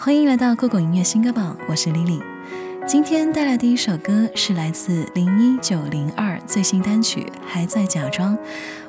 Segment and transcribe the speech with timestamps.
[0.00, 2.22] 欢迎来到酷狗音乐新歌榜，我是 Lily。
[2.86, 8.36] 今天带来第一首歌是来自零一九零二最新单曲《还在假装》，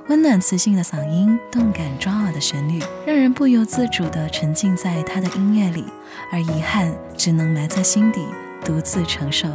[0.07, 5.83] 温暖磁性的嗓音，动感抓耳的旋律，让人不由自主地沉浸在他的音乐里，
[6.31, 8.21] 而遗憾只能埋在心底，
[8.63, 9.47] 独自承受。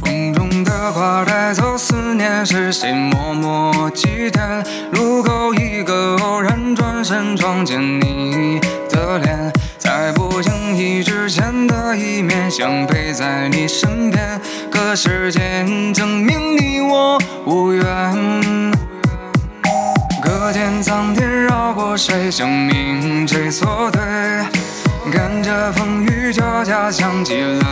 [0.00, 4.64] 风中的花带走思念，是谁默默祭奠？
[4.92, 9.52] 路口一个偶然，转身撞见你的脸。
[11.02, 17.84] 之前的一面，想陪在你身边，可时间证明你我无缘。
[20.22, 24.00] 隔天苍天绕过谁，生命谁错对？
[25.10, 27.64] 看着风雨交加，想起了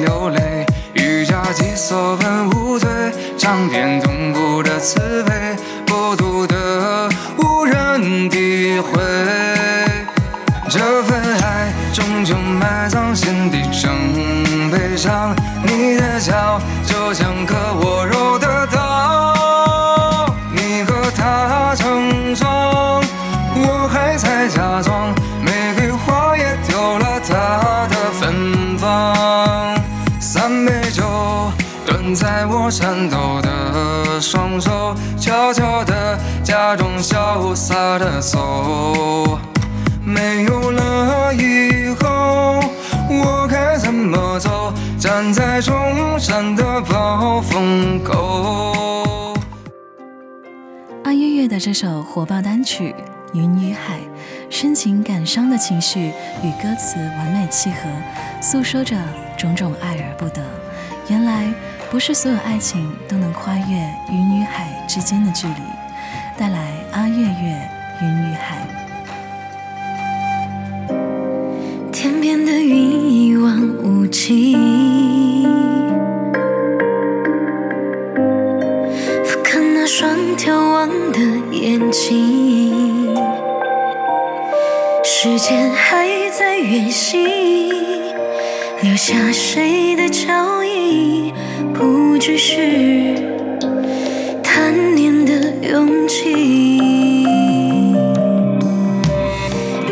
[0.00, 0.64] 流泪。
[0.94, 2.88] 欲加己所本无罪，
[3.36, 5.56] 尝遍痛苦的滋味，
[5.88, 7.01] 孤独的
[13.14, 15.34] 心底，正悲伤。
[15.64, 23.02] 你的笑就像颗温柔的刀，你和他成双，
[23.54, 25.12] 我还在假装。
[25.44, 29.76] 玫瑰花也丢了它的芬芳。
[30.20, 31.52] 三杯酒
[31.84, 39.38] 端在我颤抖的双手，悄悄地假装潇洒的走。
[40.04, 41.81] 没有了以
[45.02, 45.74] 站在中
[46.16, 49.34] 山的暴风口。
[51.02, 52.94] 阿月月的这首火爆单曲
[53.36, 53.96] 《云与海》，
[54.48, 56.12] 深情感伤的情绪
[56.44, 57.90] 与歌词完美契合，
[58.40, 58.96] 诉说着
[59.36, 60.40] 种种爱而不得。
[61.08, 61.52] 原来
[61.90, 63.64] 不是所有爱情都能跨越
[64.08, 65.54] 云与海之间的距离。
[66.38, 67.24] 带来阿月月
[68.04, 68.68] 《云与海》。
[71.92, 74.56] 天边的云一望无际，
[81.22, 83.14] 的眼睛。
[85.04, 87.24] 时间还在远行，
[88.82, 91.32] 留下谁的脚印？
[91.72, 93.14] 不只是
[94.42, 95.32] 贪念的
[95.70, 96.34] 勇气。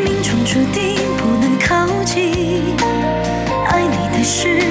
[0.03, 2.75] 命中注定不能靠近，
[3.67, 4.70] 爱你的事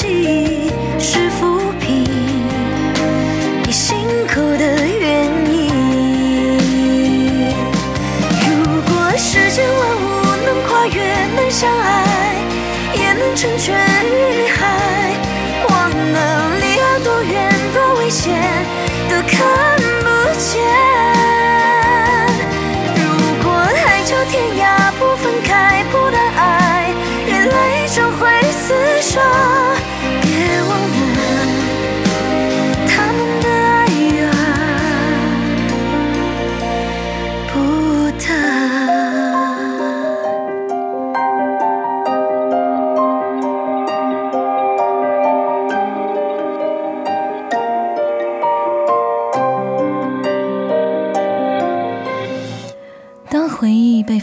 [0.00, 1.57] 记忆是否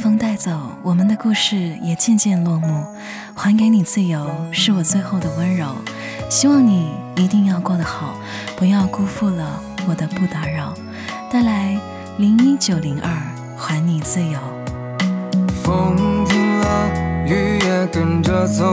[0.06, 0.52] 风带走，
[0.84, 2.86] 我们的故事也渐渐落幕。
[3.34, 5.66] 还给你自由，是我最后的温柔。
[6.30, 8.14] 希望你一定要过得好，
[8.56, 10.76] 不要辜负了我的不打扰。
[11.32, 11.76] 带来
[12.20, 13.12] 零一九零二，
[13.58, 14.40] 还你自由。
[15.64, 15.96] 风
[16.26, 16.92] 停了，
[17.26, 18.64] 雨也跟着走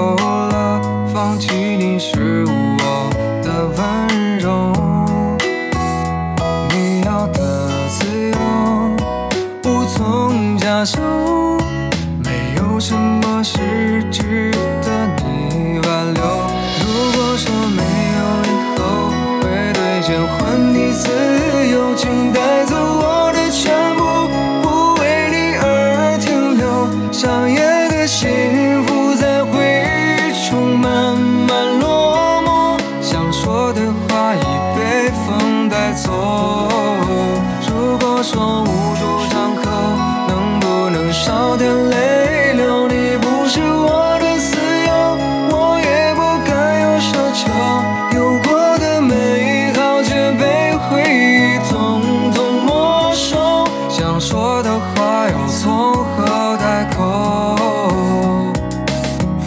[55.60, 57.56] 从何开口？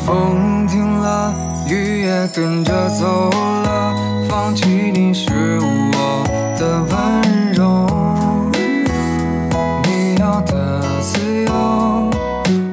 [0.05, 1.33] 风停了，
[1.67, 3.95] 雨也跟着走了。
[4.29, 6.23] 放弃你是我
[6.59, 6.93] 的温
[7.53, 7.87] 柔，
[9.83, 11.51] 你要的自由。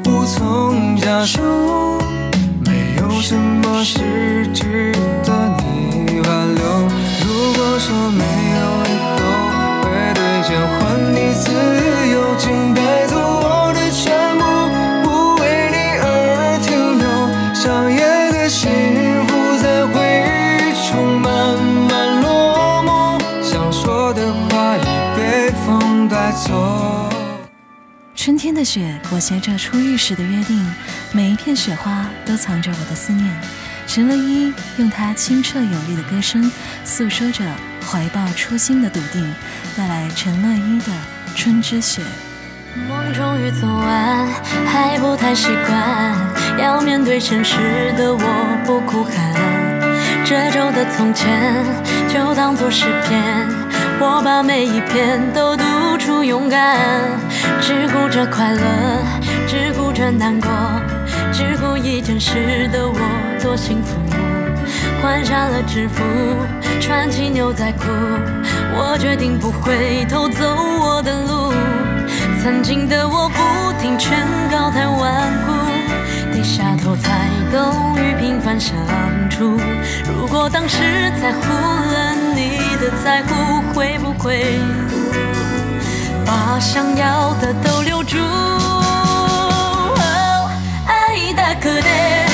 [0.06, 1.40] 无从下手，
[2.66, 4.91] 没有什么是值得。
[28.52, 30.62] 天的雪裹挟着初遇时的约定，
[31.10, 33.26] 每一片雪花都藏着我的思念。
[33.86, 36.52] 陈乐一用他清澈有力的歌声，
[36.84, 37.42] 诉说着
[37.82, 39.34] 怀抱初心的笃定，
[39.74, 40.92] 带来陈乐一的
[41.34, 42.02] 《春之雪》。
[42.86, 44.28] 梦终于做完
[44.66, 46.14] 还不太习惯，
[46.58, 47.56] 要面对现实
[47.96, 49.32] 的我不哭喊。
[50.26, 51.64] 这周的从前
[52.12, 53.48] 就当作诗篇，
[53.98, 55.64] 我把每一篇都读
[55.98, 56.78] 出勇敢。
[58.12, 58.60] 着快乐，
[59.48, 60.50] 只顾着难过，
[61.32, 62.98] 只顾一件事的我
[63.42, 63.96] 多幸福。
[65.00, 66.02] 换上了制服，
[66.78, 67.86] 穿起牛仔裤，
[68.74, 71.54] 我决定不回头走我的路。
[72.42, 74.18] 曾经的我不听劝，
[74.50, 75.52] 告太顽固，
[76.34, 78.76] 低下头才懂与平凡相
[79.30, 79.58] 处。
[80.04, 84.58] 如果当时在乎了你的在乎，会不会
[86.31, 88.19] 把想要的都留住？
[88.19, 89.93] 哦
[90.85, 92.30] 愛だくで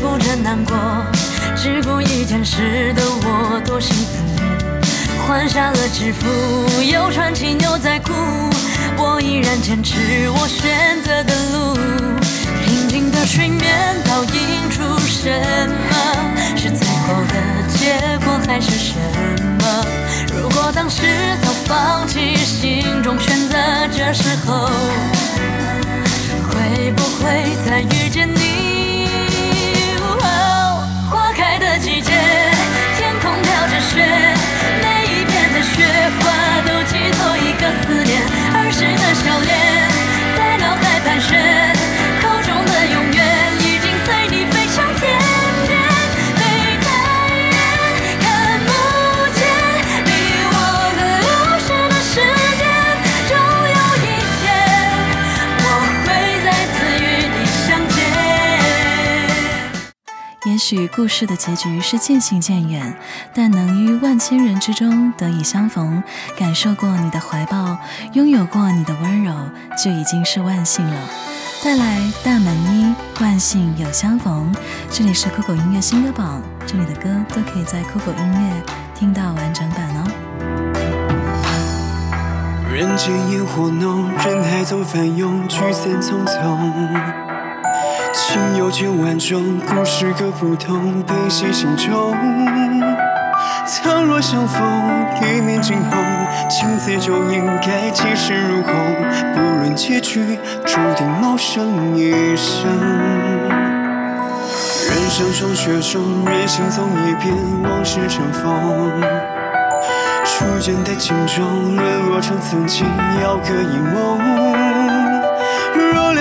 [0.00, 0.74] 顾着难过，
[1.54, 4.24] 只顾一件事的我多幸福。
[5.28, 8.12] 换下了制服，又穿起牛仔裤，
[8.96, 11.74] 我依然坚持我选择的路。
[12.64, 15.28] 平静的水面倒映出什
[15.68, 16.56] 么？
[16.56, 17.34] 是最后的
[17.76, 18.94] 结果还是什
[19.60, 19.84] 么？
[20.34, 21.02] 如果当时
[21.42, 23.56] 早放弃，心中选择，
[23.92, 24.70] 这时候。
[26.50, 28.09] 会不会再遇
[60.70, 62.96] 许故事的结局是渐行渐远，
[63.34, 66.00] 但能于万千人之中得以相逢，
[66.38, 67.76] 感受过你的怀抱，
[68.12, 69.34] 拥有过你的温柔，
[69.82, 70.96] 就已经是万幸了。
[71.64, 74.54] 带来大门一万幸有相逢，
[74.88, 78.62] 这里是酷狗音乐新歌榜，这里的歌都可以在酷狗音乐
[78.94, 80.06] 听到完整版哦。
[82.72, 87.29] 人间烟火浓，人海总翻涌，聚散匆匆。
[88.12, 92.14] 情有千万种，故事各不同，悲喜心中。
[93.82, 94.60] 倘若相逢，
[95.22, 95.98] 一面惊鸿，
[96.48, 98.74] 情字就应该及时如虹。
[99.34, 102.68] 不论结局，注定谋生一生。
[104.88, 109.00] 人生霜雪中，人心总已变，往事成风。
[110.24, 112.84] 初见的情衷，沦落成曾经，
[113.22, 114.49] 遥隔一梦。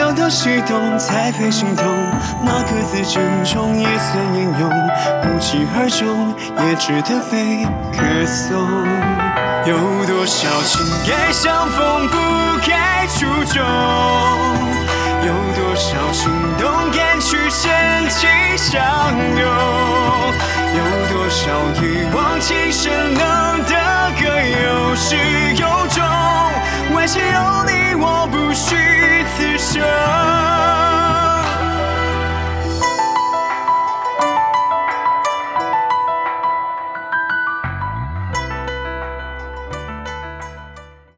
[0.09, 1.85] 若潦倒西东，才配心痛。
[2.43, 4.67] 那颗字珍重，也算英勇。
[5.23, 6.33] 无疾而终，
[6.65, 7.63] 也值得被
[7.93, 8.57] 歌颂。
[9.67, 12.17] 有多少情该相逢，不
[12.67, 13.61] 该初衷？
[15.21, 17.69] 有多少心动，敢去深
[18.09, 18.81] 情相
[19.37, 19.45] 拥？
[20.73, 20.81] 有
[21.13, 23.75] 多少一往情深能得
[24.19, 25.15] 个有始
[25.55, 26.28] 有终？
[26.99, 28.75] 感谢有你，我不虚
[29.37, 29.81] 此生。